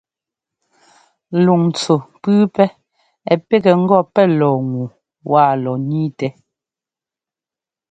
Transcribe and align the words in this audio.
Luŋntsu 1.43 1.95
pʉ́ʉpɛ́ 2.21 2.67
ɛ́ 3.31 3.35
pigɛ 3.47 3.71
ŋgɔ 3.81 3.99
pɛ́ 4.13 4.25
lɔɔ 4.37 4.57
ŋu 4.71 4.83
wa 5.31 5.43
lɔ 5.63 5.73
ńniitɛ. 5.85 6.27